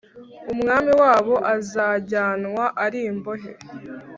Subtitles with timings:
[0.53, 3.51] Umwami wabo azajyanwa ari imbohe